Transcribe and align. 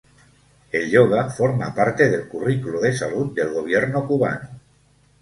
El 0.79 0.87
yoga 0.93 1.29
forma 1.29 1.75
parte 1.75 2.09
del 2.09 2.27
currículo 2.27 2.79
de 2.81 2.91
salud 2.91 3.35
del 3.35 3.53
gobierno 3.53 4.07
cubano. 4.07 4.49